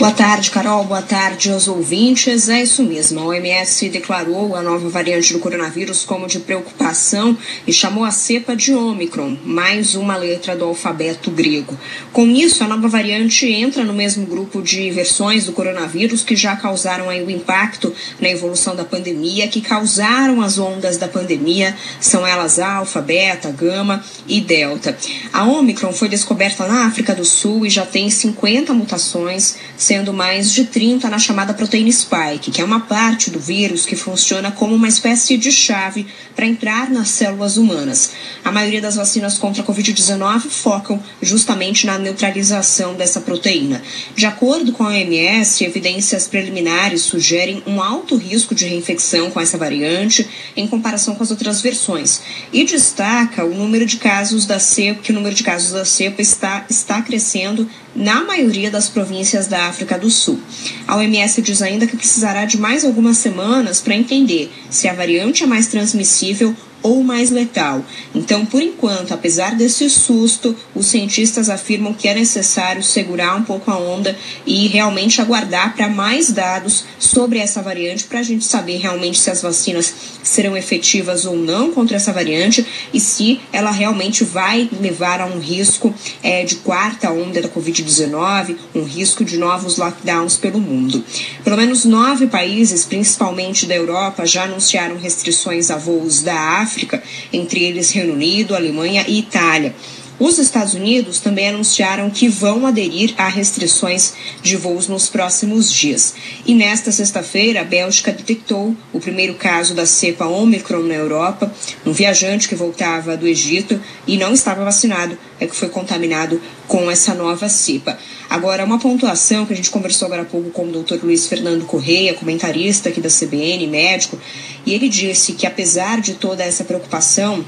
[0.00, 0.84] Boa tarde, Carol.
[0.84, 2.48] Boa tarde aos ouvintes.
[2.48, 3.20] É isso mesmo.
[3.20, 8.56] A OMS declarou a nova variante do coronavírus como de preocupação e chamou a cepa
[8.56, 11.78] de Omicron, mais uma letra do alfabeto grego.
[12.14, 16.56] Com isso, a nova variante entra no mesmo grupo de versões do coronavírus que já
[16.56, 22.26] causaram aí o impacto na evolução da pandemia, que causaram as ondas da pandemia, são
[22.26, 24.96] elas alfa, beta, gama e delta.
[25.30, 29.56] A Omicron foi descoberta na África do Sul e já tem 50 mutações
[29.90, 33.96] sendo mais de 30 na chamada proteína spike, que é uma parte do vírus que
[33.96, 38.12] funciona como uma espécie de chave para entrar nas células humanas.
[38.44, 43.82] A maioria das vacinas contra a Covid-19 focam justamente na neutralização dessa proteína.
[44.14, 49.58] De acordo com a OMS, evidências preliminares sugerem um alto risco de reinfecção com essa
[49.58, 50.24] variante
[50.56, 52.22] em comparação com as outras versões
[52.52, 56.22] e destaca o número de casos da cepa, que o número de casos da cepa
[56.22, 60.40] está, está crescendo na maioria das províncias da África do Sul.
[60.86, 65.42] A OMS diz ainda que precisará de mais algumas semanas para entender se a variante
[65.44, 67.84] é mais transmissível ou mais letal.
[68.14, 73.70] Então, por enquanto, apesar desse susto, os cientistas afirmam que é necessário segurar um pouco
[73.70, 78.78] a onda e realmente aguardar para mais dados sobre essa variante para a gente saber
[78.78, 84.24] realmente se as vacinas serão efetivas ou não contra essa variante e se ela realmente
[84.24, 89.76] vai levar a um risco é, de quarta onda da Covid-19, um risco de novos
[89.76, 91.04] lockdowns pelo mundo.
[91.44, 97.02] Pelo menos nove países, principalmente da Europa, já anunciaram restrições a voos da África África,
[97.32, 99.74] entre eles Reino Unido, Alemanha e Itália.
[100.20, 106.12] Os Estados Unidos também anunciaram que vão aderir a restrições de voos nos próximos dias.
[106.44, 111.50] E nesta sexta-feira, a Bélgica detectou o primeiro caso da cepa Omicron na Europa.
[111.86, 116.90] Um viajante que voltava do Egito e não estava vacinado é que foi contaminado com
[116.90, 117.98] essa nova cepa.
[118.28, 121.02] Agora, uma pontuação que a gente conversou agora há pouco com o Dr.
[121.02, 124.20] Luiz Fernando Correia, comentarista aqui da CBN, médico,
[124.66, 127.42] e ele disse que apesar de toda essa preocupação,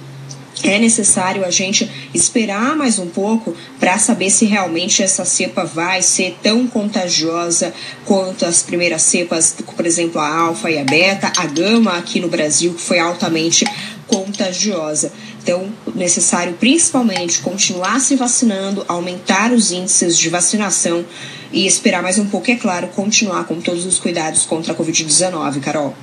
[0.64, 6.02] é necessário a gente esperar mais um pouco para saber se realmente essa cepa vai
[6.02, 7.72] ser tão contagiosa
[8.04, 12.28] quanto as primeiras cepas, por exemplo, a alfa e a beta, a gama aqui no
[12.28, 13.64] Brasil, que foi altamente
[14.06, 15.12] contagiosa.
[15.42, 21.04] Então, necessário principalmente continuar se vacinando, aumentar os índices de vacinação
[21.52, 25.60] e esperar mais um pouco, é claro, continuar com todos os cuidados contra a Covid-19,
[25.60, 25.94] Carol.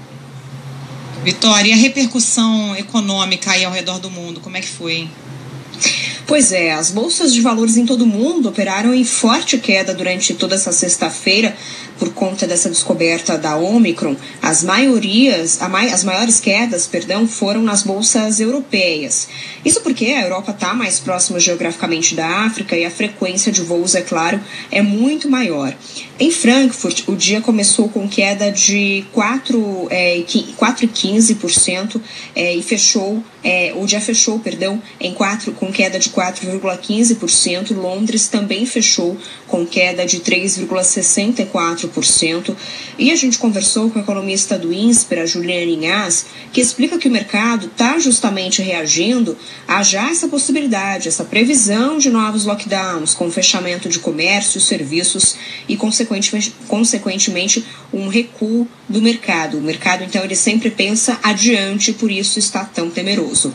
[1.23, 5.09] Vitória, e a repercussão econômica aí ao redor do mundo, como é que foi?
[6.25, 10.33] Pois é, as bolsas de valores em todo o mundo operaram em forte queda durante
[10.33, 11.57] toda essa sexta-feira
[11.99, 14.15] por conta dessa descoberta da Omicron.
[14.41, 19.27] As maiorias, as maiores quedas, perdão, foram nas bolsas europeias.
[19.63, 23.93] Isso porque a Europa está mais próxima geograficamente da África e a frequência de voos,
[23.93, 24.39] é claro,
[24.71, 25.75] é muito maior.
[26.17, 30.23] Em Frankfurt, o dia começou com queda de 4,15% é,
[30.55, 32.01] 4,
[32.35, 37.73] é, e fechou é, o dia fechou, perdão, em 4, com queda de 4,15%.
[37.75, 39.17] Londres também fechou
[39.47, 41.88] com queda de 3,64%.
[42.97, 47.07] E a gente conversou com a economista do INSPER, a Juliana Inhas, que explica que
[47.07, 53.31] o mercado está justamente reagindo a já essa possibilidade, essa previsão de novos lockdowns, com
[53.31, 55.35] fechamento de comércio, serviços
[55.67, 59.57] e, consequentemente, consequentemente um recuo do mercado.
[59.57, 63.53] O mercado, então, ele sempre pensa adiante, por isso está tão temeroso.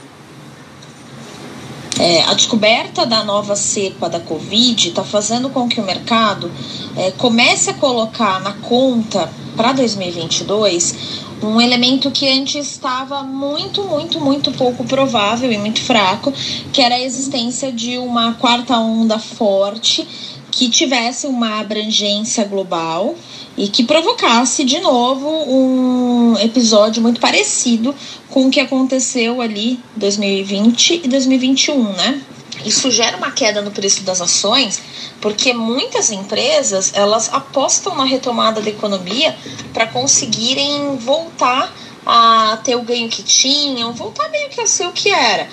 [1.99, 6.50] É, a descoberta da nova cepa da Covid está fazendo com que o mercado
[6.97, 14.21] é, comece a colocar na conta para 2022 um elemento que antes estava muito, muito,
[14.21, 16.32] muito pouco provável e muito fraco,
[16.72, 20.06] que era a existência de uma quarta onda forte
[20.50, 23.15] que tivesse uma abrangência global
[23.56, 27.94] e que provocasse de novo um episódio muito parecido
[28.31, 32.20] com o que aconteceu ali 2020 e 2021, né?
[32.64, 34.81] Isso gera uma queda no preço das ações,
[35.20, 39.37] porque muitas empresas elas apostam na retomada da economia
[39.73, 41.73] para conseguirem voltar
[42.06, 45.49] a ter o ganho que tinham, voltar meio que a ser o que era.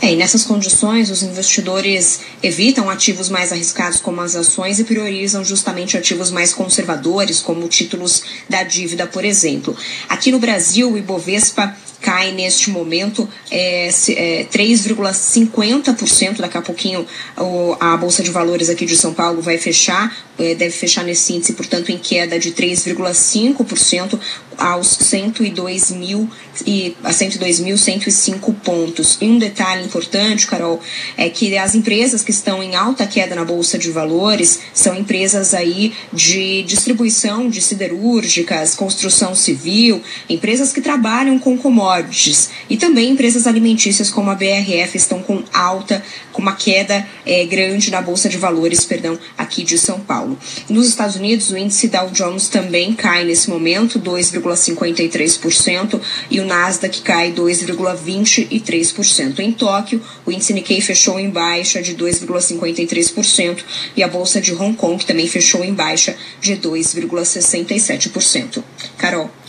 [0.00, 5.44] É, e nessas condições, os investidores evitam ativos mais arriscados, como as ações, e priorizam
[5.44, 9.76] justamente ativos mais conservadores, como títulos da dívida, por exemplo.
[10.08, 16.36] Aqui no Brasil, o Ibovespa cai neste momento é, é, 3,50%.
[16.38, 17.04] Daqui a pouquinho
[17.36, 21.32] o, a Bolsa de Valores aqui de São Paulo vai fechar, é, deve fechar nesse
[21.32, 24.18] índice, portanto, em queda de 3,5%.
[24.56, 26.28] aos 102 mil
[26.66, 29.16] e a 102.105 pontos.
[29.20, 30.80] E um detalhe importante, Carol,
[31.16, 35.54] é que as empresas que estão em alta queda na bolsa de valores são empresas
[35.54, 43.46] aí de distribuição de siderúrgicas, construção civil, empresas que trabalham com commodities e também empresas
[43.46, 46.02] alimentícias como a BRF estão com alta,
[46.32, 50.38] com uma queda é, grande na bolsa de valores, perdão, aqui de São Paulo.
[50.68, 56.00] Nos Estados Unidos, o índice Dow Jones também cai nesse momento, 2,53%,
[56.30, 59.38] e o Nasdaq cai 2,23%.
[59.40, 63.62] Em Tóquio, o índice Nikkei fechou em baixa de 2,53%
[63.96, 68.64] e a bolsa de Hong Kong também fechou em baixa de 2,67%.
[68.96, 69.30] Carol.